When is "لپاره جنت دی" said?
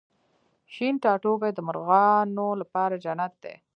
2.61-3.55